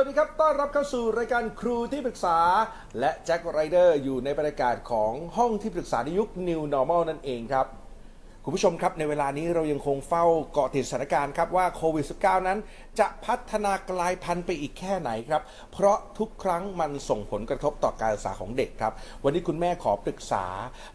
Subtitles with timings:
[0.00, 2.38] วัสดีครับ ต้อนรับเข้าสู่รายการครูที่ปรึกษา
[2.98, 7.66] และแจ็คไรเดอร์อยู่ในบรรยากาศของห้องที่ปรึกษาในยุค New Normal นั่นเองครับ
[8.44, 12.58] คุณผู้ชมครับในเวลานี้เรายังคงเฝ้าเกาะติดสถานการณ์ครับว่าโควิด -19 นั้น
[13.00, 15.42] จะพัฒนากลายพันธุ์ไปอีกแค่ไหนครับ
[15.72, 18.92] เพราะทุกครั้งมันส่งผลกระทบต่อการศึกษาของเด็กครับ
[19.24, 20.44] วันนี้คุณแม่ขอปรึกษา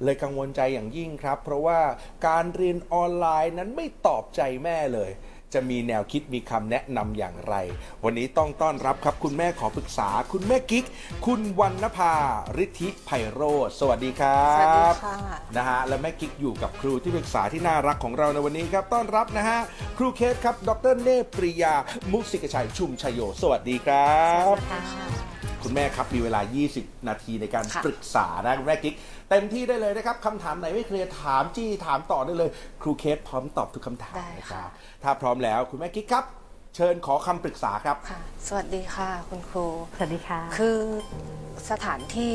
[0.04, 1.80] เลยกังวลใจอย่างยิ่งครับ เพราะว่า
[2.28, 5.12] การเรียนออนไลน์นั้นไม่ตอบใจแม่เลย
[5.54, 7.56] จะมีแนวคิดมีคำแนะนำอย่างไร
[8.04, 10.86] วันนี้ต้องต้อนรับครับ คุณแม่ขอปรึกษา คุณแม่กิ๊ก
[11.26, 12.14] คุณวรรณภา
[12.64, 15.16] ฤทธิไพโรธสวัสดีครับสวัสดีค่ะ
[15.58, 19.60] นะฮะและแม่กิ๊กอยู่กับครูที่ปรึกษาที่น่ารักของเราในวันนี้ครับต้อนรับนะฮะ
[19.98, 21.74] ครูเคสครับ ดรเนปปริยา
[22.12, 24.18] มุสิกชัยชุมชัยโย สวัสดีครั
[24.54, 24.82] บค่ะ
[25.64, 26.42] คุณแม่ครับมีเวลา
[26.74, 28.96] 20 นาทีในการค่ะปรึกษานะคุณแม่กิ๊ก
[29.34, 32.50] เต็มที่ได้เลยนะครับคำถามไหนไม่เคลียร์ถามจี้ถามต่อได้เลย
[32.82, 34.70] ครูเคสพร้อมตอบทุกคำถามได้นะคค่ะรับ
[35.04, 36.26] ถ้าพร้อมแล้วคุณแม่กิ๊กครับ
[36.76, 39.66] เชิญขอคำปรึกษาครับ ค่ะ สวัสดีค่ะ คุณครู
[39.98, 40.78] สวัสดีค่ะ คือ
[41.70, 42.32] สถานที่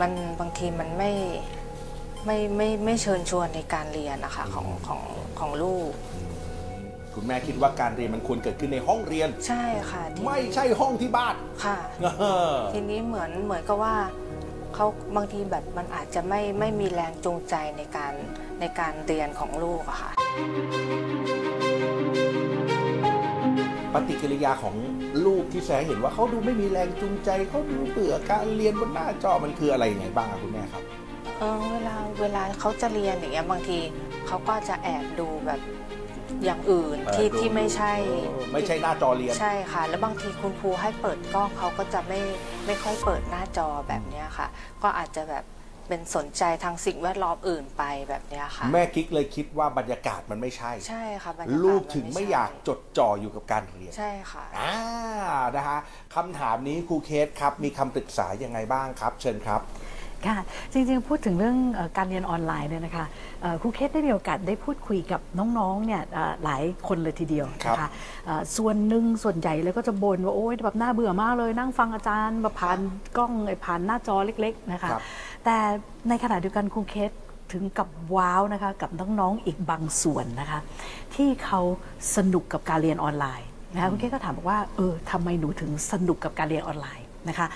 [0.00, 1.12] มันบางทีมันไม่
[2.26, 5.02] ไม่ไม่ไม่เชิญชวนในการเรียนนะคะของของ
[5.38, 5.90] ของลูก
[7.14, 11.34] คุณแม่คิดว่าการเรียนมันควรเกิดขึ้นในห้องเรียน ใช่ค่ะทีนี้ไม่ใช่ห้องที่บ้าน
[11.64, 11.78] ค่ะ
[12.20, 13.94] เออ ทีนี้เหมือนเหมือนกับว่า
[14.74, 18.12] เขาบางทีแบบมันอาจจะไม่ไม่มีแรงจูงใจในการ
[18.60, 20.10] ในการเรียนของลูกอะค่ะ
[23.94, 24.76] ปฏิกิริยาของ
[25.26, 30.82] ลูกที่แสดงเห็นว่าเขาดูไม่มีแรงจูงใจเขาดูเบื่อการเรียนบนหน้าจอมันคืออะไรยังไงบ้างอะคุณแม่ครับ
[31.38, 33.78] เออเวลาเวลาเขาจะเรียนอย่างเงี้ยบางที
[34.26, 35.60] เขาก็จะแอบดูแบบ
[36.44, 42.20] อย่างอื่นที่เออดูที่ไม่ใช่เออไม่ใช่หน้าจอเรียน ใช่ค่ะ แล้วบางทีคุณครูให้เปิดกล้องเขาก็จะไม่
[42.66, 44.48] ไม่ค่อยเปิดหน้าจอแบบเนี้ยค่ะ
[44.82, 45.44] ก็อาจจะแบบ
[45.88, 54.74] เป็นสนใจทางสิ่งแวดล้อมอื่นไปแบบเนี้ยค่ะ แม่กิ๊กเลยคิดว่าบรรยากาศมันไม่ใช่ ใช่ค่ะบรรยากาศลูกถึงนไม่ใช่อยากจดจ่ออยู่กับการเรียน ใช่ค่ะอ่า
[55.56, 55.78] นะฮะ
[56.14, 59.60] คำถามนี้ครูเคสครับมีคำปรึกษายังไงบ้างครับ เชิญครับ
[60.26, 60.38] ค่ะ
[60.72, 63.06] จริงๆ พูดถึงเรื่องเออการเรียนออนไลน์เนี่ยนะคะ
[63.42, 65.20] เอ่อครูเคสได้มีโอกาสได้พูดคุยกับ
[65.58, 67.90] น้องๆเนี่ยเอ่อหลายคนเลยทีเดียวนะครัคะบ
[68.26, 72.78] เอ่อส่วนหนึ่งส่วนใหญ่เลยก็จะบ่นว่าโอ๊ยแบบน่าเบื่อมากเลย นั่งฟังอาจารย์มาผ่าน
[73.16, 75.02] กล้องไอ้ผ่านหน้าจอเล็กๆนะคะครับ
[75.44, 75.56] แต่
[76.08, 77.10] ในขณะเดียวกันครูเคส
[77.52, 80.60] ถึงกับว้าวนะคะกับน้องๆอีกบางส่วนนะคะ
[81.14, 81.60] ที่เขา
[82.16, 87.46] สนุกกับการเรียนออนไลน์นะคะคุณเคสก็ถามบอกว่าเออทำไมหนูถึงสนุกกับการเรียนออนไลน์นะคะ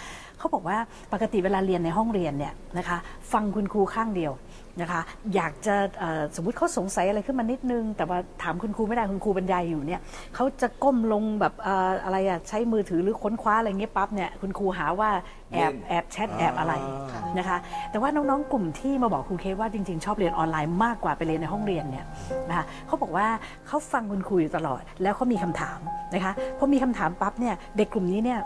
[0.44, 0.78] เขาบอกว่า
[1.12, 2.98] ปกติเวลาเรียนในห้องเรียนเนี่ยนะคะ
[3.32, 4.32] ฟังคุณครูข้างเดียว
[4.80, 5.00] นะคะ
[5.34, 10.00] อยากจะเอ่อสมมุติเขาสงสัยอะไรขึ้นมานิดนึง แต่ว่าถามคุณครูไม่ได้คุณครูบรรยายอยู่เนี่ย
[10.34, 15.10] เขาจะก้มลงแบบเอ่ออะไรอะใช้มือถือหรือค้นคว้าอะไรเงี้ยปั๊บเนี่ยคุณครูหาว่า
[15.52, 16.72] แอบเล่นแอบแชทแอบอะไร
[17.12, 17.56] อ่านะคะ
[17.90, 22.06] แต่ว่าน้องๆกลุ่มที่มาบอกครูเคสว่าจริงๆ ชอบเรียนออนไลน์มากกว่าไปเรียนในห้องเรียนเนี่ย
[22.48, 23.26] นะคะเขาบอกว่า
[23.66, 25.78] เขาฟังคุณครูอยู่ตลอด แล้วเขามีคำถาม
[26.14, 28.40] นะคะพอมีคำถามปั๊บเนี่ยเด็กกลุ่มนี้เนี่ย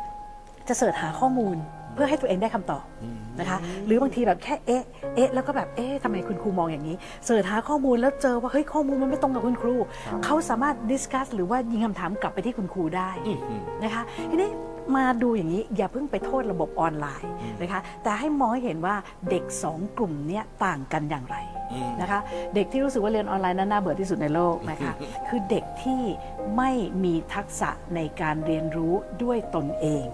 [0.69, 2.85] จะเสิร์ชหาข้อมูลเพื่อให้ตัวเองได้คำตอบ
[3.41, 4.83] นะคะหรือบางทีแบบแค่เอ๊ะ
[5.15, 9.75] เอ๊ะแล้วก็แบบเอ๊ะทำไมคุณครูมองอย่างนี้เสิร์ชหาข้อมูลแล้วเจอว่าเฮ้ยข้อมูลมันไม่ตรงกับคุณครู
[10.25, 14.51] เขาสามารถดิสคัสหรือว่ายิงคำถามกลับไปที่คุณครูได้อื้อหือนะคะทีนี้
[14.97, 17.33] มาดูอย่างนี้อย่าเพิ่งไปโทษระบบออนไลน์
[17.63, 18.95] นะคะแต่ให้มองให้เห็นว่า
[19.31, 21.58] เด็กสองกลุ่มเนี้ยต่างกันอย่างไรอืม
[22.01, 22.19] นะคะ
[22.55, 24.93] เด็กที่รู้สึกว่าเรียนออนไลน์นั้นน่าเบื่อที่สุดในโลกนะคะ
[25.29, 26.03] คือเด็กที่
[26.57, 26.71] ไม่
[27.05, 28.93] มีทักษะในการเรียนรู้
[29.23, 30.05] ด้วยตนเอง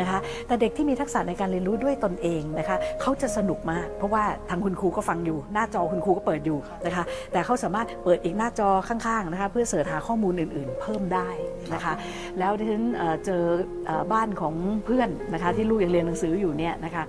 [0.00, 11.28] นะคะแต่เด็กที่มีทักษะในการเรียนรู้ด้วยตนเองนะคะเขาจะสนุกมาก เพราะว่าทางคุณครูก็ฟังอยู่ หน้าจอคุณครูก็เปิดอยู่นะคะแต่เขาสามารถเปิดอีกหน้าจอข้างๆนะคะเพื่อเสิร์ชหาข้อมูลอื่น ๆ เพิ่มได้
[11.74, 11.92] นะคะ
[12.38, 13.42] แล้วดิฉันเอ่อเจอ
[13.86, 14.54] เอ่อบ้านของ
[14.84, 17.04] เพื่อนนะคะที่ลูกยังเรียนหนังสืออยู่เนี่ยนะคะ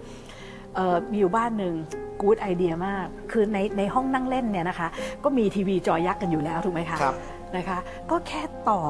[0.75, 1.73] เอ่อมีอยู่บ้านหนึ่ง
[2.21, 4.87] กู๊ดไอเดียมาก คือในในห้องนั่งเล่นเนี่ยนะคะ
[5.23, 7.15] ก็มีทีวีจอยักษ์กันอยู่แล้วถูกไหมคะครับ
[7.55, 7.77] นะคะ
[8.11, 8.81] ก็แค่ต่อ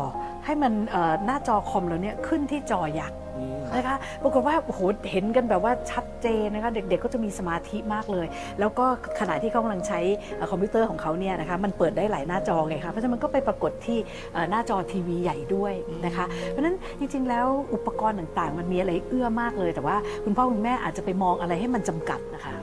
[0.45, 4.79] ให้มันเอ่อหน้าจอคอมเราเนี่ยขึ้นที่จอยักษ์อืมนะคะปรากฏว่าโอ้โห
[5.11, 8.27] เห็นกันแบบว่าชัดเจนนะคะ เด็กๆก็จะมีสมาธิมากเลย
[8.59, 8.85] แล้วก็
[9.19, 9.99] ขณะที่เขากำลังใช้
[10.35, 13.97] เอ่อคอมพิวเตอร์ของเขาเนี่ยนะคะมันเปิดได้หลายหน้าจอไงคะเพราะฉะนั้นมันก็ไปปรากฏที่
[14.33, 15.73] เอ่อหน้าจอทีวีใหญ่ด้วย
[16.05, 22.55] นะคะ เพราะฉะนั้นจริงๆ แล้วอุปกรณ์ต่างๆ มันมีอะไรเอื้อมากเลย แต่ว่าคุณพ่อคุณแม่อาจจะไปมองอะไรให้มันจำกัดนะคะ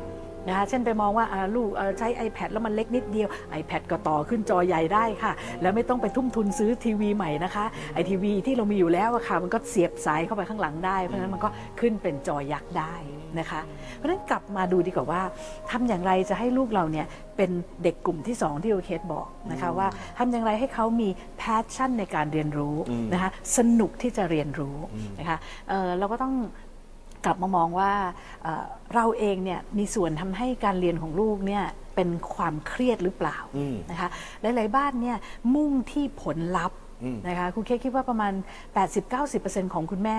[0.49, 3.29] นะคะเช่นไปมองว่าอ่าลูกเอ่อใช้ iPad แล้วมันเล็กนิดเดียว
[3.61, 5.33] iPad ก็ต่อขึ้นจอใหญ่ได้ค่ะ
[5.63, 7.65] แล้วไม่ต้องไปทุ่มทุนซื้อทีวีใหม่นะคะ
[7.95, 11.49] ไอทีวีที่เรามีอยู่แล้วอะค่ะมันก็เสียบสายเข้าไปข้างหลังได้ เพราะฉะนั้นมันก็
[11.81, 12.95] ขึ้นเป็นจอยักษ์ได้
[13.39, 13.61] นะคะ
[13.97, 15.23] เพราะฉะนั้นกลับมาดูดีกว่าว่า
[15.71, 17.51] ทำอย่างไรจะให้ลูกเราเนี่ยเป็น
[17.83, 19.89] เด็กกลุ่มที่ 2 ที่โอเคสบอกนะคะว่า
[20.19, 21.09] ทำอย่างไรให้เขามี
[21.41, 22.77] passion ในการเรียนรู้
[23.13, 24.77] นะคะสนุกที่จะเรียนรู้
[25.19, 25.39] นะคะ
[25.69, 26.35] เอ่อเราก็ต้อง
[27.25, 27.93] กลับมามองว่า
[28.43, 28.65] เอ่อ
[28.95, 31.65] เราเองเนี่ยมีส่วนทำให้การเรียนของลูกเนี่ย
[31.95, 34.09] เป็นความเครียดหรือเปล่าอืมนะคะ
[34.41, 35.17] หลายๆบ้านเนี่ย
[35.55, 38.33] มุ่งที่ผลลัพธ์อืมนะคะครูเคสคิดว่าประมาณ
[39.05, 40.19] 80-90%ของคุณแม่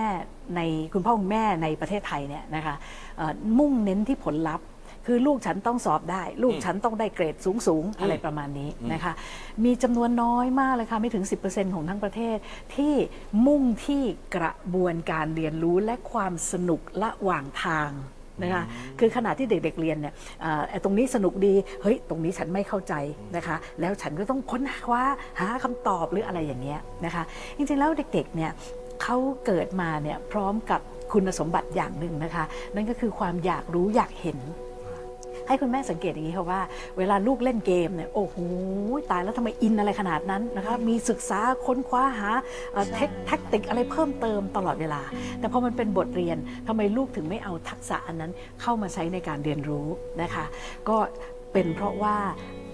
[0.56, 0.60] ใน
[0.92, 2.74] คุณพ่อคุณแม่ในประเทศไทยเนี่ยนะคะ
[3.16, 4.66] เอ่อมุ่งเน้นที่ผลลัพธ์
[5.06, 9.12] คือลูกฉันต้องสอบได้ ลูกฉันต้องได้เกรดสูงสูงๆอะไรประมาณนี้นะคะ
[9.64, 12.36] มีจำนวนน้อยมากเลยค่ะ ไม่ถึง 10%ของทั้งประเทศ
[12.76, 12.94] ที่
[13.46, 14.02] มุ่งที่
[14.36, 17.90] กระบวนการเรียนรู้และความสนุกระหว่างทาง
[18.42, 18.64] นะคะ
[18.98, 22.94] คือขณะที่เด็กๆเรียนเนี่ยเอ่อไอ้ตรงนี้สนุกดีเฮ้ยตรงนี้ฉันไม่เข้าใจ
[23.36, 25.02] นะคะ แล้วฉันก็ต้องค้นคว้า
[25.40, 27.22] หาคำตอบหรืออะไรอย่างเงี้ยนะคะ
[27.56, 28.50] จริงๆแล้วเด็กๆเนี่ย
[29.02, 29.16] เขา
[29.46, 30.80] เกิดมาเนี่ยพร้อมกับ
[31.12, 32.44] คุณสมบัติอย่างหนึ่งนะคะ
[32.74, 34.38] นั่นก็คือความอยากรู้อยากเห็น
[35.48, 36.60] ให้คุณแม่สังเกตอย่างนี้ค่ะว่า
[36.98, 38.36] เวลาลูกเล่นเกมเนี่ยโอ้โห
[39.10, 42.30] ตายแล้วทำไมอินอะไรขนาดนั้นนะคะมีศึกษาค้นคว้าหา
[42.94, 45.02] เทคแทคติกอะไรเพิ่มเติมตลอดเวลา
[45.38, 46.36] แต่พอมันเป็นบทเรียน
[46.68, 49.86] ทำไมลูกถึงไม่เอาทักษะอันนั้นเข้ามาใช้ในการเรียนรู้
[50.22, 50.44] นะคะ
[50.88, 50.96] ก็
[51.52, 52.16] เป็นเพราะว่า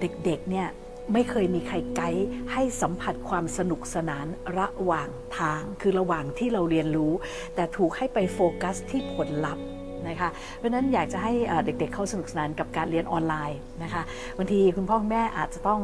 [0.00, 0.68] เด็กๆเนี่ย
[1.14, 4.26] ไม่เคยมีใครไกด์ให้สัมผัสความสนุกสนาน
[4.58, 7.12] ระหว่างทาง คือระหว่างที่เราเรียนรู้
[7.54, 9.64] แต่ถูกให้ไปโฟกัสที่ผลลัพธ์
[10.10, 11.32] นะคะเพราะฉะนั้นอยากจะให้
[11.64, 14.02] เด็กๆเข้าสนุกสนานกับการเรียนออนไลน์นะคะ
[14.38, 15.80] บางทีคุณพ่อคุณแม่อาจจะต้อง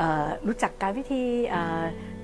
[0.00, 0.02] อ
[0.46, 1.22] รู้จักการวิธี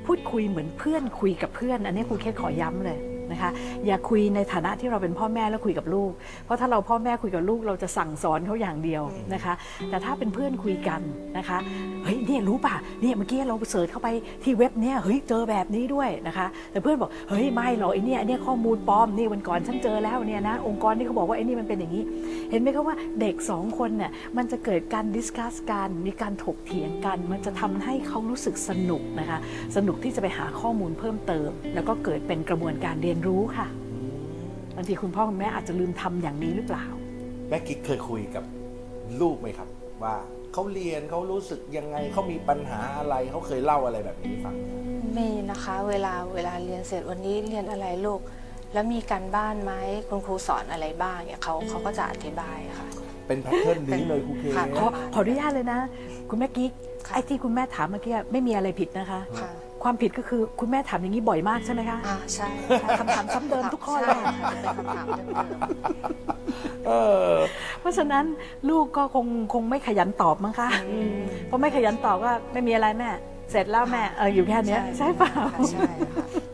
[0.06, 2.98] พูดคุยเหมือนเพื่อนคุยกับเพื่อน อันนี้ครูเคสขอย้ำเลย
[3.32, 3.50] นะคะ
[3.86, 6.10] อย่าคุยในฐานะที่เราเป็นพ่อแม่แล้วคุยกับลูก
[6.44, 9.02] เพราะถ้าเราพ่อแม่คุยกับลูกเราจะสั่งสอนเขาอย่างเดียว
[9.34, 9.54] นะคะ
[9.90, 11.00] แต่ถ้าเป็นเพื่อนคุยกัน
[11.38, 11.58] นะคะ
[12.04, 14.08] เฮ้ยเนี่ยรู้ป่ะเนี่ยเมื่อกี้เรา search เข้าไป
[14.44, 22.04] ที่เว็บเนี่ยเฮ้ยเจอแบบนี้ด้วยนะคะ แต่เพื่อนบอกเฮ้ยไม่หรอกไอ้เนี่ยไอ้เนี่ยข้อมูลปลอมนี่วันก่อนฉันเจอแล้วเนี่ยนะองค์กรที่เขาบอกว่าไอ้นี่มันเป็นอย่างนี้
[22.50, 29.38] เห็นไหมคะว่าเด็กสองคนเนี่ยมันจะเกิดการ discuss กันมีการถกเถียงกัน มันจะทำให้เขารู้สึกสนุกนะคะ
[29.76, 33.66] สนุกที่จะไปหาข้อมูลเพิ่มเติม แล้วก็เกิดเป็นกระบวนการเรียนรู้ค่ะ
[34.76, 36.84] บางทีคุณพ่อคุณแม่อาจจะลืมทำอย่างนี้หรือเปล่า
[37.48, 38.44] แม่กิ๊กเคยคุยกับ
[39.20, 39.68] ลูกไหมครับ
[40.02, 40.14] ว่า
[40.52, 44.68] เขาเรียนเขารู้สึกยังไงเขามีปัญหาอะไรเขาเคยเล่าอะไรแบบนี้ให้ฟังไหม
[45.18, 48.20] มีนะคะ เวลาเวลาเรียนเสร็จวันนี้เรียนอะไรลูก
[48.72, 49.72] แล้วมีการบ้านไหม
[50.08, 52.88] คุณครูสอนอะไรบ้างเนี่ยเขาเขาก็จะอธิบายค่ะ
[53.26, 55.80] เป็นแพทเทิร์นนี้เลยครูเคค่ะขอขออนุญาตเลยนะ
[56.28, 56.72] คุณแม่กิ๊ก
[57.06, 59.20] ค่ะไอ้ที่คุณแม่ถามเมื่อกี้ไม่มีอะไรผิดนะคะ
[59.82, 62.48] ค่ะความผิดก็คือคุณแม่ถามอย่างนี้บ่อยมากใช่ไหมคะอ่าใช่
[63.00, 65.28] คำถามซ้ำเดิมทุกข้อเลย ใช่ค่ะจะเป็นคำถามเดิม
[66.86, 66.90] เอ
[67.28, 67.32] อ
[67.80, 68.24] เพราะฉะนั้น
[68.70, 70.68] ลูกก็คงคงไม่ขยันตอบมั้งคะ
[71.46, 73.08] เพราะไม่ขยันตอบก็ไม่มีอะไรแม่
[73.50, 75.82] เสร็จแล้วแม่เอออยู่แค่ๆเนี้ย ใช่เปล่า ค่ะใช่
[76.16, 76.51] ค่ะโอ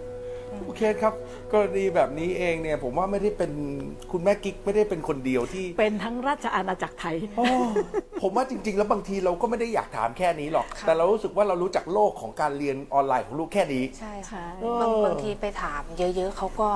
[0.78, 1.14] เคครับ
[1.52, 3.52] กรณีแบบนี้เองเนี่ย ผมว่าไม่ได้เป็น
[4.12, 7.46] คุณแม่กิ๊กไม่ได้เป็นคนเดียวที่เป็นทั้งราชอาณาจักรไทย โอ้
[8.22, 16.68] ผมว่าจริง ๆ แล้วบางทีเราก็ไม่ได้อยากถามแค่นี้หรอกค่ะแต่เรารู้สึกว่าเรารู้จักโลกของการเรียนออนไลน์ของลูกแค่นี้ ใช่ค่ะใช่บางเออบางทีไปถามเยอะๆเขาก็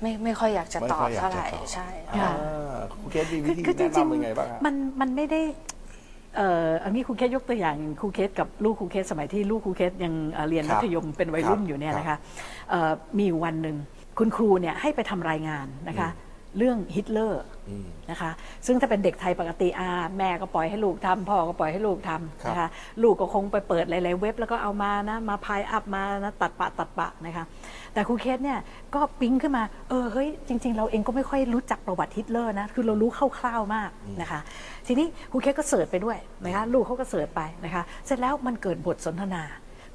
[0.00, 5.40] ไม่ไม่ค่อยอยากจะไม่ตอค่บอยอยากเท่าไหร่จะตอบ ใช่ค่ะอ่าครูเคสมีวิธีคือจแนะริงนำยังไงบ้างฮะ ๆมันมันไม่ได้
[6.36, 12.18] เอ่ออันนี้ครูเคสยกตัวอย่างครูเคสกับลูกครูเคสสมัยที่ลูกครูเคสยังเอ่อเรียนครัมับธยมเป็นวัยรุ่นครับอยู่เนี่ยครับนะคะ
[12.70, 13.76] เอ่อมีอยู่วันหนึ่ง
[14.18, 16.08] คุณครูเนี่ยให้ไปทำรายงานนะคะ
[16.56, 18.30] เรื่องฮิตเลอร์อืมนะคะ
[18.66, 22.68] ซึ่งถ้าเป็นเด็กไทยปกติอาแม่ก็ปล่อยให้ลูกทำพ่อก็ปล่อยให้ลูกทำนะคะ
[23.02, 27.44] ลูกก็คงไปเปิดหลายๆเว็บแล้วก็เอามานะมาพายอัพมานะตัดปะตัดปะนะคะ
[27.92, 28.58] แต่ครูเคสเนี่ย
[28.94, 34.40] ก็ปิ๊งขึ้นมาเออเฮ้ยจริง ๆ เราเองก็ไม่ค่อยรู้จักประวัติฮิตเลอร์นะคือเรารู้คร่าวๆมากนะคะ
[34.86, 39.42] ทีนี้ครูเคสก็ search ไปด้วยนะคะลูกเขาก็ search ไปนะคะเสร็จแล้วมันเกิดบทสนทนา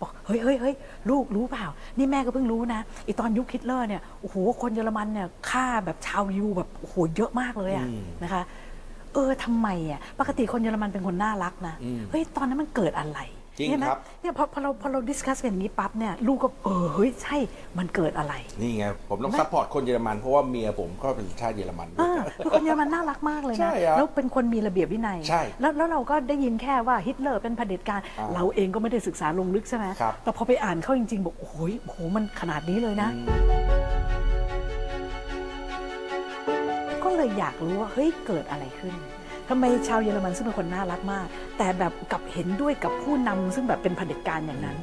[0.01, 0.75] บอกเฮ้ยเฮ้ยเฮ้ย
[1.09, 1.65] ลูกรู้เปล่า
[1.97, 8.43] นี่แม่ก็เพิ่งรู้นะไอ้ตอนยุคฮิตเลอร์เนี่ยโอ้โหคนเยอรมันเนี่ยฆ่าแบบชาวยิวแบบโอ้โหเยอะมากเลยอะอืมนะคะ
[9.13, 13.19] เออทำไมอะปกติคนเยอรมันเป็นคนน่ารักนะอืมเฮ้ยตอนนั้นมันเกิดอะไร
[13.59, 17.37] จริงใช่ไหมครับ เนี่ยพอพอเราพอเรา discuss กันอย่างนี้ปั๊บเนี่ยลูกก็เออเฮ้ยใช่
[17.77, 33.09] มันเกิดอะไร นี่ไง ผมต้อง support คนเยอรมัน เพราะว่าเมียผมก็เป็นชาติเยอรมันด้วอ่ายคือคนเยอรมันน่ารักมากเลยใช่นะ อะแล้วเป็นคนมีระเบียบวินัย ใช่แล้วแล้วเราก็ได้ยินแค่ว่าฮิตเลอร์เป็นเผด็จการ อ่าเราเองก็ไม่ได้ศึกษาลงลึกใช่ไหมครับ แต่พอไปอ่านเข้าจริงๆ บอกโอ้โหโอ้โหมันขนาดนี้เลยนะ
[37.03, 38.95] ก็เลยอยากรู้ว่าเฮ้ยเกิดอะไรขึ้น
[39.49, 41.27] ทำไมชาวเยอรมันซึ่งเป็นคนน่ารักมาก
[41.57, 44.77] แต่แบบกลับเห็นด้วยกับผู้นำซึ่งแบบเป็นเผด็จการอย่างนั้น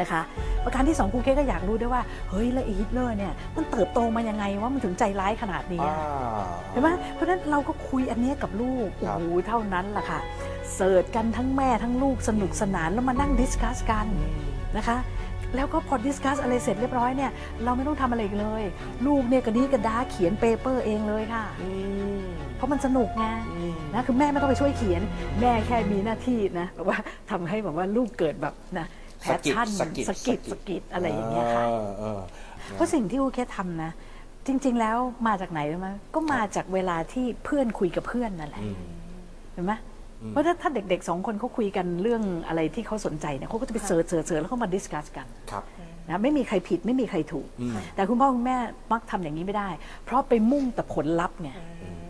[0.00, 0.20] นะคะ
[0.64, 5.96] ประการที่สองครูเคสก็อยากรู้ด้วยว่า เฮ้ย แล้วไอ้ฮิตเลอร์เนี่ย มันเติบโตมายังไงว่ามันถึงใจร้ายขนาดนี้อ่า
[6.36, 10.20] อะเห็นไหมเพราะฉะนั้นเราก็คุยอันเนี้ยกับลูกคโอ้โหเท่านั้นแหละค่ะ
[10.74, 14.06] search กันทั้งแม่ทั้งลูกสนุกสนานแล้วมานั่ง discuss กัน
[14.76, 14.96] นะคะ
[15.54, 17.30] แล้วก็พอ discuss อะไรเสร็จเรียบร้อยเนี่ย
[17.64, 18.62] เราไม่ต้องทำอะไรอีกเลย
[19.06, 21.70] ลูกเนี่ยกระดีกระดาเขียน paper เองเลยค่ะอื
[22.16, 22.17] ม
[22.58, 23.24] เพราะมันสนุกไง
[23.56, 25.02] อืมนะคือแม่ไม่ต้องไปช่วยเขียน
[25.40, 26.98] แม่แค่มีหน้าที่นะแบบว่า
[27.30, 28.86] ทำให้แบบว่าลูกเกิดแบบนะ
[29.20, 32.20] passion สะกิดสะกิดสะกิดอะไรอย่างเงี้ยค่ะเออเออ
[32.72, 33.90] เพราะสิ่งที่ครูเคสทำนะ
[34.46, 34.96] จริง ๆ แล้ว
[35.26, 38.76] มาจากไหนรู้ไหมก็มาจากเวลาที่เพื่อนคุยกับเพื่อนนั่นแหละอืม
[39.52, 39.72] เห็นไหม
[40.28, 45.64] เพราะถ้าถ้าเด็กๆสองคนเขาคุยกันเรื่องอะไรที่เขาสนใจเนี่ยเขาก็จะไป search search search แล้วเขามา discuss กันครับ
[46.08, 48.56] นะไม่มีใครผิดไม่มีใครถูกอืมแต่คุณพ่อคุณแม่
[48.92, 49.68] มักทำอย่างนี้ไม่ได้
[50.04, 51.50] เพราะไปมุ่งแต่ผลลัพธ์ไง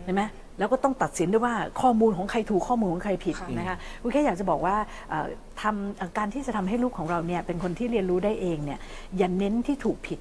[0.05, 0.21] ใช่ไหม
[0.59, 4.75] แล้วก็ต้องตัดสินด้วยว่าข้อมูลของใครถูกข้อมูลของใครผิดค่ะนะคะคุณแค่อยากจะบอกว่า
[5.09, 5.27] เอ่อ
[5.61, 8.79] ทำเอ่อการที่จะทำให้ลูกของเราเนี่ยเป็นคนที่เรียนรู้ได้เองเนี่ย
[9.17, 10.19] อย่าเน้นที่ถูกผิด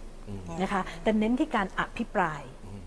[0.62, 2.40] นะคะแต่เน้นที่การอภิปราย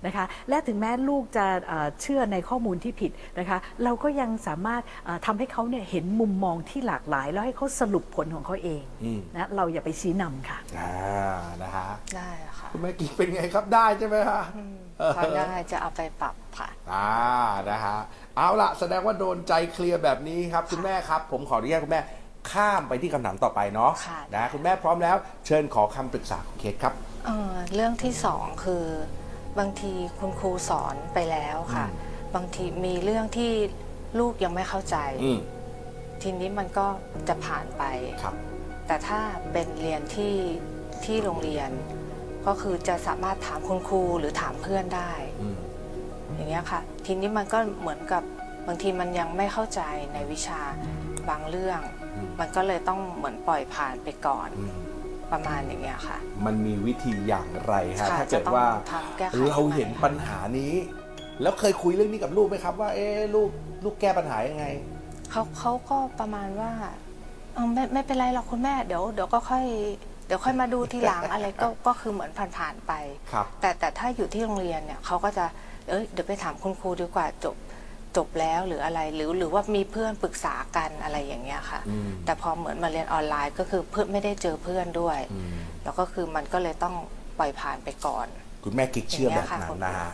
[0.05, 10.93] นะคะและถึงแม้ลูกจะเอ่อเชื่อในข้อมูลที่ผิดนะคะเราก็ยังสามารถเอ่อทำให้เขาเนี่ยเห็นมุมมองที่หลากหลาย แล้วให้เขาสรุปผลของเขาเองอืมนะเราอย่าไปชี้นำค่ะอ่า
[11.61, 14.43] นะฮะได้ค่ะคุณแม่กิ๊กเป็นไงครับได้ใช่ไหมฮะ
[15.15, 17.09] พอได้จะเอาไปปรับค่ะอ่า
[17.69, 17.97] นะฮะ
[18.37, 22.01] เอาละแสดงว่าโดนใจเคลียร์แบบนี้ครับคุณแม่ครับ ผมขออนุญาตคุณแม่
[22.51, 25.15] ข้ามไปที่คำถามต่อไปเนาะค่ะนะคุณแม่พร้อมแล้ว
[25.45, 26.93] เชิญขอคำปรึกษาของเคสครับ
[27.25, 28.85] เอ่อเรื่องที่สองคือ
[29.59, 33.51] บางทีคุณครูสอนไปแล้วค่ะอืมบางทีมีเรื่องที่
[34.19, 35.39] ลูกยังไม่เข้าใจ อืม
[36.21, 36.87] ทีนี้มันก็
[37.27, 37.83] จะผ่านไป
[38.23, 38.35] ครับ
[38.87, 39.19] แต่ถ้า
[39.51, 40.35] เป็นเรียนที่
[41.05, 41.69] ที่โรงเรียน
[42.45, 45.57] ก็คือจะสามารถถามคุณครูหรือถามเพื่อนได้ อืม
[46.35, 48.23] อย่างเงี้ยค่ะ ทีนี้มันก็เหมือนกับ
[48.67, 49.81] บางทีมันยังไม่เข้าใจ
[50.13, 50.61] ในวิชา
[51.29, 51.79] บางเรื่อง
[52.15, 54.71] อืมมันก็เลยต้องเหมือนปล่อยผ่านไปก่อน อืม
[55.31, 60.73] ประมาณอย่างเงี้ยค่ะ มันมีวิธีอย่างไรฮะค่ะถ้าเกิดว่าจะต้องทำแก้ไขเราเห็นปัญหานี้
[61.41, 63.49] แล้วเคยคุยเรื่องนี้กับลูกไหมครับ ว่าเอ๊ะลูก
[63.83, 64.65] ลูกแก้ปัญหายังไง
[65.31, 66.71] เขาเขาก็ประมาณว่า
[67.53, 69.65] เออไม่ไม่เป็นไรหรอกคุณแม่เดี๋ยวเดี๋ยวก็ค่อย
[70.27, 72.93] เดี๋ยวค่อยมาดูทีหลังอะไรก็ก็คือเหมือนผ่านๆไป
[73.31, 75.45] ครับแต่แต่ถ้าอยู่ที่โรงเรียนเนี่ยเขาก็จะ
[75.89, 77.55] เอ้ยเดี๋ยวไปถามคุณครูดีกว่าจบ
[78.17, 85.53] จบแล้วหรืออะไรหรือหรือว่ามีเพื่อนปรึกษากันอะไรอย่างเงี้ยค่ะ อืม แต่พอเหมือนมาเรียนออนไลน์ก็คือเพื่อนไม่ได้เจอเพื่อนด้วย อืม
[85.83, 86.95] แล้วก็คือมันก็เลยต้อง
[87.39, 88.27] ปล่อยผ่านไปก่อน
[88.63, 90.11] คุณแม่กิ๊กเชื่ออย่างเงี้แบบยค่ะนั้นคุณนะฮะ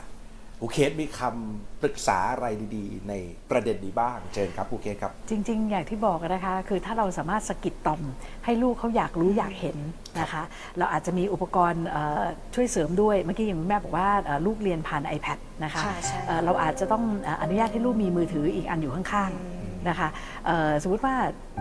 [0.60, 2.46] ครูเคสมีคำปรึกษาอะไร
[2.76, 3.14] ดีๆ ใน
[3.52, 8.02] ประเด็นนี้บ้างเชิญครับครูเคสครับ จริง ๆ อย่างที่บอกนะคะ คือถ้าเราสามารถสะกิดต่อม
[8.46, 9.78] ให้ลูกเขาอยากรู้อยากเห็น
[10.20, 10.44] นะคะ
[10.78, 12.24] เราอาจจะมีอุปกรณ์เอ่อ
[12.56, 20.08] ช่วยเสริมด้วย เมื่อกี้อย่างคุณแม่บอกว่าเอ่อลูกเรียนผ่าน iPad นะคะค่ะใช่เอ่อเราอาจจะต้องเอ่ออนุญาตให้ลูกมีมือถืออีกอันอยู่ข้างๆนะคะ
[20.46, 21.16] เอ่อสมมติว่า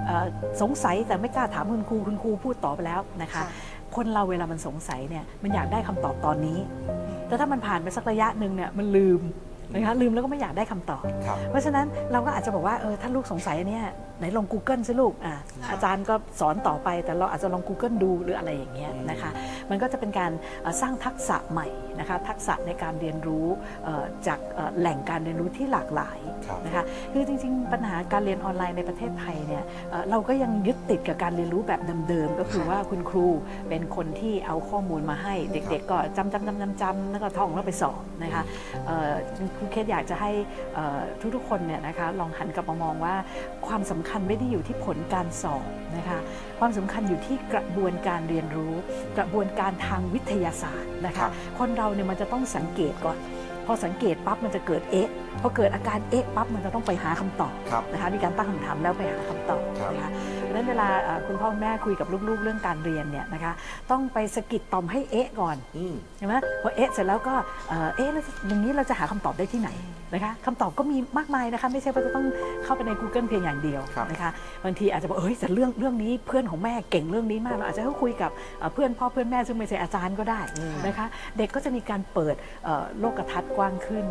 [0.07, 0.27] เอ่อ
[0.61, 3.49] สงสัยแต่ไม่กล้าถามคุณครูคุณครูพูดตอบไปแล้วนะคะค่ะ
[3.97, 6.59] คนเราเวลามันสงสัยเนี่ยมันอยากได้คำตอบตอนนี้
[7.29, 9.21] แต่ถ้ามันผ่านไปสักระยะหนึ่งเนี่ยมันลืม
[9.73, 13.85] นะคะลืมแล้วก็ไม่อยากได้คำตอบครับเพราะฉะนั้นเราก็อาจจะบอกว่าเออถ้าลูกสงสัยอันเนี้ย
[14.19, 15.35] ไหนลอง Google สิลูกอะ
[15.71, 19.31] อาจารย์ก็สอนต่อไปแต่เราอาจจะลอง Google ดูหรืออะไรอย่างเงี้ยนะคะ
[19.71, 20.33] มันก็จะเป็นการ
[20.63, 21.69] เอ่อสร้างทักษะใหม่
[22.01, 23.47] นะคะทักษะในการเรียนรู้
[23.85, 33.27] เอ่อจากเอ่อแหล่งการเรียนรู้ที่หลากหลายครับนะคะคือจริง ๆ ปัญหาการเรียนออนไลน์ในประเทศไทยเนี่ยเอ่อเราก็ยังยึดติดกับการเรียนรู้แบบเดิมๆก็คือว่าคุณครู
[33.69, 38.43] เป็นคนที่เอาข้อมูลมาให้เด็กๆ ก็จำจำจำจำจำแล้วก็ท่องแล้วไปสอบนะคะ
[38.87, 39.13] เอ่อ
[39.57, 40.31] ครูเคสอยากจะให้
[40.75, 41.01] เอ่อ
[41.35, 43.15] ทุกๆคนเนี่ยนะคะลองหันกลับมามองว่า
[43.67, 46.19] ความสำคัญไม่ได้อยู่ที่ผลการสอบนะคะ
[46.59, 48.75] ความสำคัญอยู่ที่กระบวนการเรียนรู้
[49.19, 53.19] กระบวนการทางวิทยาศาสตร์นะครัคะบคนเราเนี่ยมันจะต้องสังเกตก่อน
[53.67, 55.09] พอสังเกตปั๊บมันจะเกิดเอ๊ะ
[55.41, 63.53] พอเกิดอาการเอ๊ะปั๊บมันจะต้องไปหาคำตอบครับนะคะมีการตั้งคำถามแล้วไปหาคำตอบครับนะคะเพราะฉะ นั้นเวลาเอ่อคุณพ่อคุณแม่คุยกับลูกๆ เรื่องการเรียนเนี่ยนะคะ
[63.91, 67.35] ต้องไปสะกิดต่อมให้เอ๊ะก่อนอืมใช่ไหมพอเอ๊ะเสร็จแล้วก็
[67.69, 69.71] เอ่อเอ๊ะแล้วอย่างนี้เราจะหาคำตอบได้ที่ไหน
[70.15, 72.27] นะคะคำตอบก็มีมากมายนะคะไม่ใช่ว่าจะต้อง
[72.65, 74.31] เข้าไปใน Google เพียงอย่างเดียวครับนะคะ
[74.65, 80.41] บางทีอาจจะบอกเอ้ยแต่เรื่องเรื่องนี้เพื่อนของแม่เก่งเรื่องนี้มากเราอาจจะต้องคุยกับเอ่อเพื่อนพ่อเพื่อนแม่ซึ่งไม่ใช่อาจารย์ก็ได้
[80.87, 82.35] นะคะ เด็กก็จะมีการเปิด
[82.65, 84.07] เอ่อโลกทัศน์กว้างขึ้น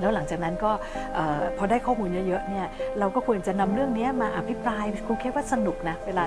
[0.00, 0.70] แล้วหลังจากนั้นก็
[1.14, 2.66] เอ่อพอได้ข้อมูลเยอะๆเนี่ย
[2.98, 6.24] เราก็ควรจะนำเรื่องนี้มาอภิปรายครูแค่ว่าสนุกนะเวลา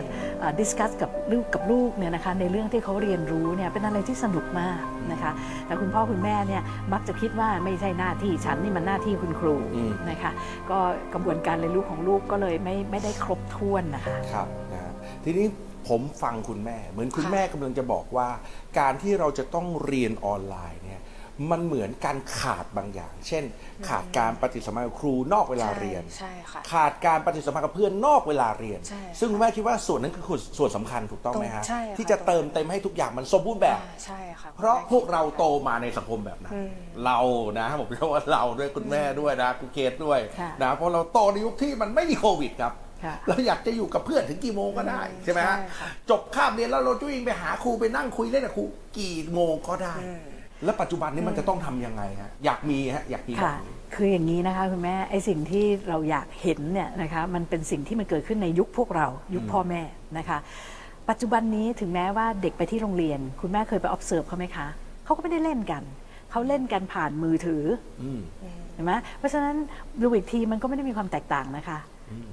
[0.60, 5.32] ดิสคัสกับลูกกับลูกเนี่ยนะคะในเรื่องที่เขาเรียนรู้เนี่ยเป็นอะไรที่สนุกมากนะคะ
[5.66, 6.62] แต่คุณพ่อคุณแม่เนี่ย
[6.94, 10.32] มักจะคิดว่าไม่ใช่หน้าที่ฉันนี่มันหน้าที่คุณครูอืมนะคะ
[10.70, 10.78] ก็
[11.14, 15.48] กระบวนการเรียนรู้ของลูกก็เลยไม่ไม่ได้ครบถ้วนนะคะครับนะฮะทีนี้
[15.88, 18.28] ผมฟังคุณแม่ เหมือนคุณค่ะแม่กำลังจะบอกว่า
[18.80, 20.83] การที่เราจะต้องเรียนออนไลน์เนี่ย
[21.52, 23.44] มันเหมือนการขาดบางอย่าง เช่น
[23.88, 36.72] ขาดการปฏิสัมพันธ์กับครูนอกเวลาเรียน ใช่ค่ะ ขาดการปฏิสัมพันธ์กับเพื่อนนอกเวลาเรียนใช่ค่ะซึ่งคุณแม่คิดว่าส่วนนั้นคือส่วนสำคัญถูกต้องไหมฮะใช่ค่ะที่จะเติมเต็มให้ทุกอย่างมันสมบูรณ์แบบอ่าใช่ค่ะ เพราะพวกเราโตมาในสังคมแบบนั้นอืม
[37.06, 37.20] เรา
[37.60, 42.74] นะผมเรียกว่าเราด้วยคุณแม่ด้วยนะคุณเคสด้วยค่ะนะเพราะเราโตในยุคที่มันไม่มีโควิดครับ
[43.04, 48.64] ค่ะเราอยากจะอยู่กับเพื่อนถึงกี่โมงก็ได้ใช่ไหมฮะใช่ค่ะจบคาบเรียนแล้วเราจะวิ่งไปหาครูไปนั่งคุยเล่นกับครู
[49.00, 50.22] กี่โมงก็ได้อืม
[50.66, 59.82] แล้วปัจจุบันนี้มันจะต้องทำยังไงฮะอยากมีฮะอยากมีแบค่ะบนี้คืออย่างนี้นะคะคุณแม่ไอสิ่งที่เราอยากเห็นเนี่ยนะคะมันเป็นสิ่งที่มันเกิดขึ้นในยุคพวกเรา ยุคพ่อแม่
[60.18, 60.38] นะคะ
[61.10, 64.68] ปัจจุบันนี้ถึงแม้ว่าเด็กไปที่โรงเรียน คุณแม่เคยไป observe เขาไหมคะ
[65.06, 65.84] เขาก็ไม่ได้เล่นกัน
[66.32, 67.64] เขาเล่นกันผ่านมือถือ
[68.02, 68.22] อืม
[68.74, 69.56] เห็นไหมเพราะฉะนั้น
[70.02, 71.80] ดูอีกทีมันก็ไม่ได้มีความแตกต่างนะคะ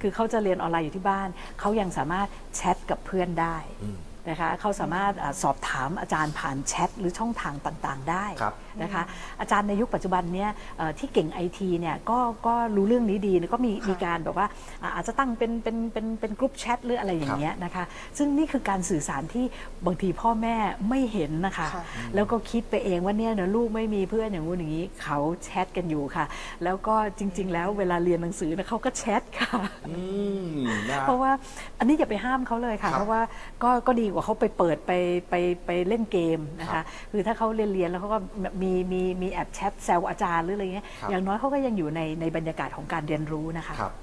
[0.01, 1.27] คือเขาจะเรียนออนไลน์อยู่ที่บ้าน
[1.59, 3.97] เขายังสามารถแชทกับเพื่อนได้อืม
[4.29, 9.03] นะคะเขาสามารถอสอบถามอาจารย์ผ่านแชทหรือช่องทางต่างๆ ได้ครับนะคะ
[9.39, 14.47] อาจารย์ในยุคปัจจุบันเนี้ยเอ่อที่เก่งไอทีเนี่ยก็ก็รู้เรื่องนี้ดีก็มีค่ะมีการแบบว่า
[14.83, 17.83] อ่าอาจจะตั้งเป็นเป็นเป็นเป็นกลุ่มแชทหรืออะไรอย่างเงี้ยนะคะ
[18.17, 19.45] ซึ่งนี่คือการสื่อสารที่
[19.85, 20.55] บางทีพ่อแม่
[20.89, 21.83] ไม่เห็นนะคะค่ะ
[22.15, 26.25] แล้วก็คิดไปเองว่าเนี่ยเนอะลูกไม่มีเพื่อนอย่างงู้นอย่างนี้เขาแชทกันอยู่ค่ะ
[26.63, 29.51] แล้วก็จริง ๆ แล้วเวลาเรียนหนังสือนะเขาก็แชทค่ะ
[29.89, 30.01] อื
[30.43, 30.45] ม
[30.89, 31.31] นะเพราะว่า
[31.79, 33.21] อันนี้อย่าไปห้ามเขาเลยค่ะครับเพราะว่า
[33.63, 34.91] ก็ก็ดีกว่าเขาไปเปิดไป
[35.29, 35.35] ไป
[35.65, 38.19] ไปเล่นเกมนะครัคะบคือถ้าเขาเรียนเรียนแล้วเขาก็
[38.61, 43.93] มีมีมีแอบแชทแซวอาจารย์หรืออะไรเงี้ยครับอย่างน้อยเขาก็ยังอยู่ในในบรรยากาศของการเรียนรู้นะคะครับ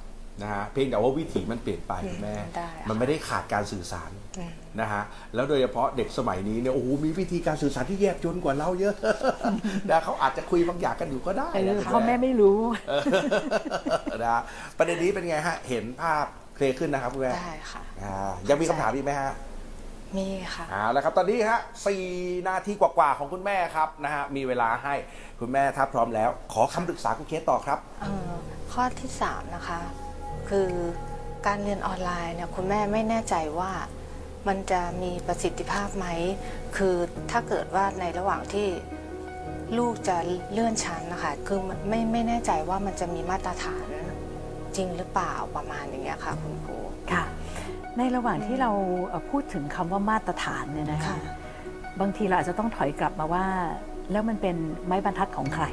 [0.43, 5.03] นะฮะเพียงแต่ว่าวิถีมันเปลี่ยนไปคุณแม่ได้ค่ะมันไม่ได้ขาดการสื่อสารอืมนะฮะ
[5.35, 8.95] แล้วโดยเฉพาะเด็กสมัยนี้เนี่ยโอ้โหมีวิธีการสื่อสารที่แยบยลกว่าเราเยอะ
[9.91, 12.93] นะเขาอาจจะคุยบางอย่างกันอยู่ก็ได้เออนะพ่อแม่ไม่รู้เอ
[14.17, 14.43] อนะฮะ
[14.79, 16.25] ประเด็นนี้เป็นไงฮะเห็นภาพ
[16.55, 19.33] เคลียร์ขึ้นนะครับคุณแม่ได้ค่ะอ่ายังมีคำถามอีกไหมฮะ
[20.17, 22.05] มีค่ะเอาละครับตอนนี้ฮะสี่
[22.49, 24.95] นาทีกว่าๆของคุณแม่ครับนะฮะมีเวลาให้
[25.41, 28.33] คุณแม่ถ้าพร้อมแล้ว ขอคำปรึกษาคุณเคสต่อครับเอ่อ
[28.73, 29.81] ข้อที่สามนะคะ
[30.49, 30.69] คือ
[31.47, 33.73] การเรียนออนไลน์เนี่ยคุณแม่ไม่แน่ใจว่า
[34.49, 36.07] มันจะมีประสิทธิภาพไหม
[36.77, 36.95] คือ
[37.31, 38.69] ถ้าเกิดว่าในระหว่างที่
[39.79, 40.17] ลูกจะ
[40.53, 43.87] เลื่อนชั้นนะคะ คือมันไม่ไม่แน่ใจว่ามันจะมีมาตรฐาน
[44.77, 46.79] จริงหรือเปล่าประมาณอย่างเงี้ยค่ะ คุณครู
[47.12, 47.25] ค่ะ
[47.99, 48.71] ในระหว่างที่เรา
[49.09, 51.17] เอ่อพูดถึงคำว่ามาตรฐานเนี่ยนะคะค่ะ
[52.00, 53.45] บางทีเราอาจจะต้องถอยกลับมาว่า
[54.12, 55.64] แล้วมันเป็นไม้บรรทัดของใคร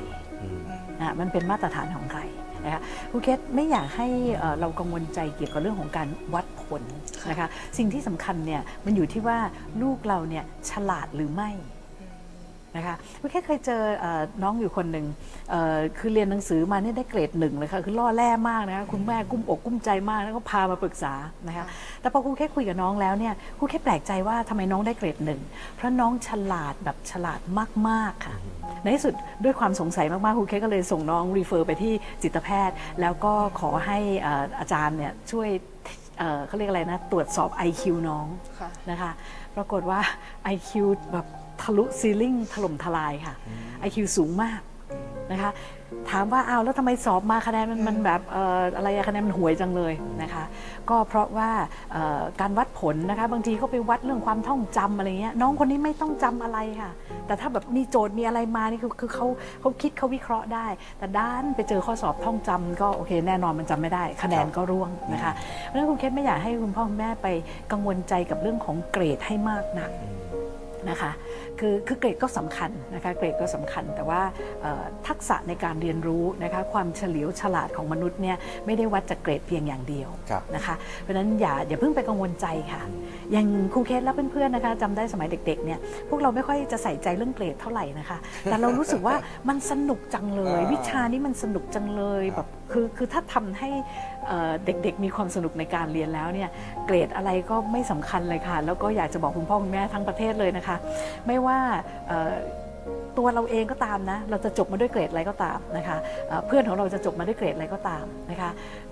[1.00, 2.22] นะมันเป็นมาตรฐานของใคร
[2.66, 4.08] นะคะครูเคสไม่อยากให้
[4.38, 6.84] เอ่อเรากังวลใจเกี่ยวกับเรื่องของการวัดผล
[7.30, 9.38] นะคะสิ่งที่สำคัญเนี่ยมันอยู่ที่ว่า
[9.82, 11.52] ลูกเราเนี่ยฉลาดหรือไม่
[12.78, 15.06] นะคะครูแค่เคยเจอเออน้องอยู่คนหนึ่ง
[15.50, 21.14] เอ่อคือเรียนหนังสือมาเนี่ยได้เกรดหนึ่งเลยค่ะคือล่อแร่มากนะคะคุณแม่กุ้มอกกุ้มใจมากแล้วก็พามาปรึกษา
[21.48, 21.66] นะคะ
[22.02, 25.42] แต่พอครูแค่คุยกับน้องแล้วเนี่ยครูแค่แปลกใจว่าทำไมน้องได้เกรดหนึ่ง
[25.76, 27.40] เพราะน้องฉลาดแบบฉลาด
[27.90, 28.36] มากๆค่ะ
[28.82, 35.50] ในที่สุดด้วยความสงสัยมากๆครูเคสก็เลยส่งน้องรีเฟอร์ไปที่จิตแพทย์ แล้วก็ขอให้เอ่ออาจารย์เนี่ยช่วย
[36.20, 38.28] เอ่อเขาเรียกอะไรนะ ตรวจสอบ IQ น้อง
[38.60, 39.12] ค่ะนะคะ
[39.56, 40.00] ปรากฏว่า
[40.54, 40.72] IQ
[41.14, 41.26] แบบ
[41.62, 43.36] ทะลุซีลิ่งถล่มทลายค่ะ
[43.88, 44.62] IQ สูงมาก
[45.32, 45.52] นะคะ
[46.12, 50.44] ถามว่าอ้าวแล้วทำไมสอบมาคะแนนมันมันแบบเอ่ออะไรอะคะแนนมันห่วยจังเลยนะคะ
[50.90, 51.50] ก็เพราะว่า
[51.92, 56.92] เอ่อการวัดผลนะคะ บางทีก็ไปวัดเรื่องความท่องจำอะไรเงี้ยน้องคนนี้ไม่ต้องจำอะไรค่ะ
[57.28, 59.28] แต่ถ้าแบบมีโจทย์มีอะไรมานี่คือคือเขา
[59.62, 65.34] เขาคิดเขาวิเคราะห์ได้ แต่ด้านไปเจอข้อสอบท่องจำก็โอเคแน่นอนมันจำไม่ได้ คะแนนก็ร่วงนะคะ
[65.66, 67.28] เพราะฉะนั้นคุณเคสไม่อยากให้คุณพ่อคุณแม่ไป
[67.72, 69.92] กังวลใจกับเรื่องของเกรดให้มากนัก
[70.90, 71.12] นะคะ
[71.60, 74.22] คือคือเกรดก็สำคัญนะคะเกรดก็สำคัญ แต่ว่า
[74.62, 82.82] เอ่อทักษะในการเรียนรู้นะคะความเฉลียวฉลาดของมนุษย์เนี่ยไม่ได้วัดจากเกรดเพียงอย่างเดียวครับนะคะเพราะฉะนั้นอย่าอย่าเพิ่งไปกังวลใจค่ะ
[83.32, 89.16] อย่างครูเคสและเพื่อนๆนะคะจำได้สมัยเด็กๆเนี่ยพวกเราไม่ค่อยจะใส่ใจเรื่องเกรดเท่าไหร่นะคะ แต่เรารู้สึกว่า
[89.50, 93.70] มันสนุกจังเลยอ่าวิชานี้มันสนุกจังเลยครับแบบ คือคือถ้าทำให้
[94.66, 96.50] เด็กๆ มีความสนุกในการเรียนแล้วเนี่ย
[96.86, 100.76] เกรดอะไรก็ไม่สำคัญเลยค่ะ แล้วก็อยากจะบอกคุณพ่อคุณแม่ทั้งประเทศเลยนะคะ
[101.28, 101.58] ไม่ว่า
[103.18, 108.50] ตัวเราเองก็ตามนะ เราจะจบมาด้วยเกรดอะไรก็ตามนะคะเอ่อเพื่อนของเราจะจบมาด้วยเกรดอะไรก็ตามนะคะ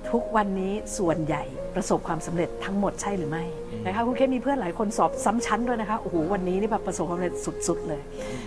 [0.10, 1.44] ทุกวันนี้ส่วนใหญ่
[1.76, 3.46] ประสบความสำเร็จทั้งหมดใช่หรือไม่
[3.86, 7.34] นะคะคุณเคสมีเพื่อนหลายคนสอบซ้ำชั้นด้วยนะคะโอ้โหวันนี้นี่แบบประสบความสำเร็จ
[7.68, 8.02] สุดๆเลย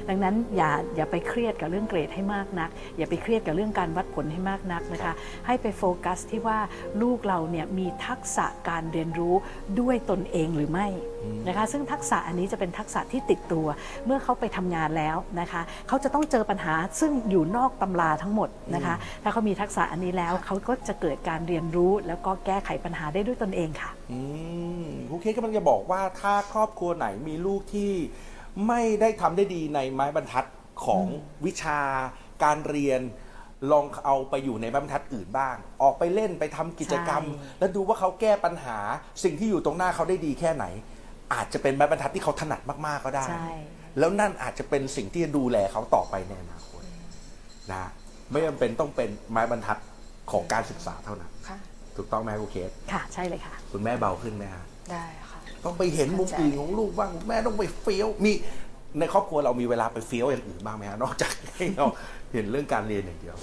[0.09, 5.13] ดังนั้นอย่าอย่าไปเครียดกับเรื่องเกรดให้มากนัก อย่าไปเครียดกับเรื่องการวัดผลให้มากนักนะคะ
[5.47, 6.59] ให้ไปโฟกัสที่ว่า
[7.03, 9.35] ลูกเราเนี่ยมีทักษะการเรียนรู้
[9.81, 10.87] ด้วยตนเองหรือไม่
[11.49, 13.67] นะคะ ซึ่งทักษะอันนี้จะเป็นทักษะที่ติดตัว
[14.07, 24.21] เมื่อเขาไปทำงานแล้วนะคะเขาจะต้องเจอปัญหาซึ่งอยู่นอกตำราทั้งหมดนะคะ ถ้าเขามีทักษะอันนี้แล้วเขาก็จะเกิดการเรียนรู้แล้วก็แก้ไขปัญหาได้ด้วยตนเองค่ะอื
[24.83, 27.93] มครูเคสกำลังจะบอกว่าถ้าครอบครัวไหนมีลูกที่
[28.69, 30.45] ไม่ได้ทำได้ดีในไม้บรรทัด
[30.85, 31.05] ของ
[31.47, 31.81] วิชา
[32.43, 33.01] การเรียน
[33.71, 38.79] ลองเอาไปอยู่ในไม้บรรทัดอื่นบ้าง ออกไปเล่นไปทำกิจกรรม ใช่ แล้วดูว่าเขาแก้ปัญหา
[39.25, 40.65] สิ่งที่อยู่ตรงหน้าเขาได้ดีแค่ไหน
[41.35, 43.51] อาจจะเป็นไม้บรรทัดที่เขาถนัดมากๆก็ได้ ใช่
[43.99, 46.83] แล้วนั่นอาจจะเป็นสิ่งที่จะดูแลเขาต่อไปในอนาคต
[47.73, 47.85] นะ
[48.31, 49.79] ไม่จำเป็นต้องเป็นไม้บรรทัด
[50.31, 51.59] ของการศึกษาเท่านั้น ค่ะ
[51.97, 58.33] ถูกต้องไหมครูเคส ค่ะ ใช่เลยค่ะ คุณแม่เบาขึ้นไหมฮะ ได้ค่ะ ต้องไปเห็นมุมอื่นของลูกบ้าง แม่ต้องไปเฟี้ยวมี
[58.99, 61.87] ในครอบครัวเรามีเวลาไปเฟี้ยวอย่างอื่นบ้างไหมฮะนอกจากให้เรา
[62.33, 63.37] เห็นเรื่องการเรียนอย่างเดียว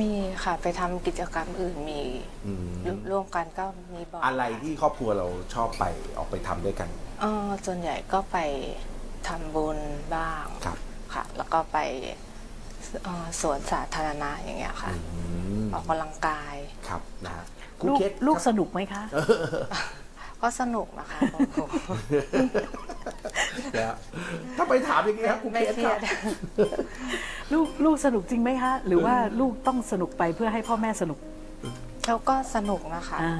[0.00, 0.10] มี
[0.44, 2.00] ค่ะไปทำกิจกรรมอื่นมี
[2.46, 2.52] อื
[2.96, 5.84] มร่วมกันก็มีบอกอะไรที่ครอบครัวเราชอบไป
[6.18, 6.88] ออกไปทำด้วยกัน
[7.20, 8.38] เออส่วนใหญ่ก็ไป
[9.28, 9.78] ทำบุญ
[10.14, 10.78] บ้างครับ
[11.14, 11.78] ค่ะ แล้วก็ไป
[13.04, 15.20] เอ่อสวนสาธารณะอย่างเงี้ยค่ะ อื
[15.64, 16.54] มออกกำลังกาย
[16.88, 17.44] ครับนะฮะ
[17.80, 19.02] ครูลูกเคสลูกครับสนุกไหมคะ
[20.42, 21.20] ก็สนุกนะคะ
[23.76, 23.96] นะฮะ
[24.56, 26.00] ถ้าไปถามอย่างนี้ครับครูไม่เคสเครีคยรับด
[27.52, 31.18] ลูกลูกสนุกจริงไหมคะ หรือว่าลูกต้องสนุกไปเพื่อให้พ่อแม่สนุก
[32.04, 33.34] เขาก็สนุกนะคะ อ่า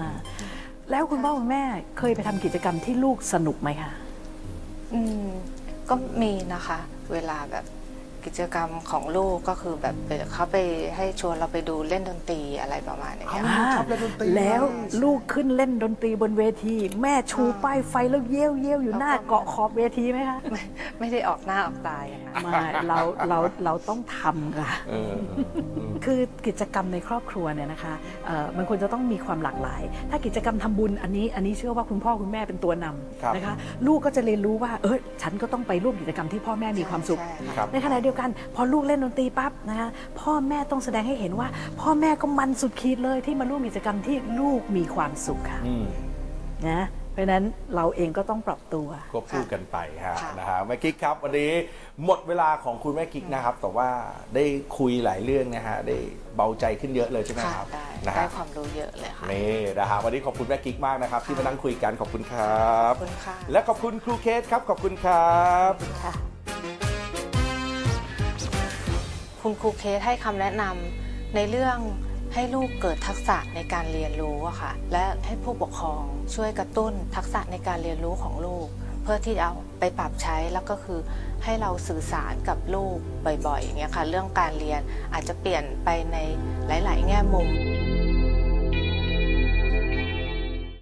[0.90, 1.62] แล้วคุณพ่อคุณแม่
[1.98, 3.92] เคยไปทำกิจกรรมที่ลูกสนุกไหมคะ
[4.92, 5.28] อืม
[5.88, 6.78] ก็มีนะคะ
[7.12, 7.64] เวลาแบบ
[8.26, 10.56] กิจกรรมของลูกก็คือแบบไปเขาไป
[10.96, 14.62] ให้ชวนเราไปดูเล่นดนตรีอะไรประมาณอย่างเงี้ยอ๋ออ่าชอบเล่นดนตรีแล้ว
[15.02, 20.60] ลูกขึ้นเล่นดนตรีบนเวที แม่ชูป้ายไฟแล้วเยี่ยวเยี่ยวอยู่หน้าเกาะขอบเวทีไหมคะไม่
[20.98, 27.94] ไม่ได้ออกหน้าออกตาอย่างนั้นไมาเราเราเราต้องทำค่ะเออเออเออคือกิจกรรมในครอบครัวเนี่ยนะคะ
[28.26, 33.54] เอ่อมันควรจะต้องมีความหลากหลาย ถ้ากิจกรรมทำบุญอันนี้อันนี้เชื่อว่าคุณพ่อคุณแม่เป็นตัวนำครับนะคะ
[33.86, 39.88] ลูกก็จะเรียนรู้ว่าเออฉันก็ต้องไปร่วมกิจกรรมที่พ่อแม่มีความสุขใช่ค่ะครับในขณะเดียวกัน พอลูกเล่นดนตรีปั๊บนะคะ
[40.20, 41.48] พ่อแม่ต้องแสดงให้เห็นว่า
[41.80, 45.84] พ่อแม่ก็มันสุดขีดเลยที่มาร่วมกิจกรรมที่ลูกมีความสุขค่ะอืม
[46.68, 47.44] นะเพราะฉะนั้น
[47.74, 51.52] เราเองก็ต้องปรับตัว ควบคู่กันไปฮะค่ะนะฮะแม่กิ๊กครับ วันนี้
[52.04, 53.88] หมดเวลาของคุณแม่กิ๊กนะครับ แต่ว่า
[54.34, 54.44] ได้
[54.78, 55.96] คุยหลายเรื่องนะฮะได้
[56.36, 65.34] เบาใจขึ้นเยอะเลยใช่ไหมค่ะครับได้นะได้ฮะความรู้เยอะเลยค่ะ นี่นะฮะวันนี้ขอบคุณแม่กิ๊กมากนะครับ ที่มานั่งคุยกันขอบคุณครับ ขอบคุณค่ะ และขอบคุณครูเคสครับขอบคุณครั
[65.70, 65.72] บ
[66.04, 66.29] ค่ะ
[69.42, 71.78] คุณครูเคสให้คำแนะนำในเรื่อง
[72.34, 76.02] ให้ลูกเกิดทักษะในการเรียนรู้อะค่ะ และให้ผู้ปกครอง
[76.34, 78.66] ช่วยกระตุ้นทักษะในการเรียนรู้ของลูก
[79.02, 81.00] เพื่อที่จะเอาไปปรับใช้แล้วก็คือ
[81.44, 82.96] ให้เราสื่อสารกับลูก
[83.46, 84.80] บ่อยๆอย่างเงี้ยค่ะ เรื่องการเรียน
[85.12, 86.16] อาจจะเปลี่ยนไปใน
[86.84, 87.48] หลาย ๆ แง่มุม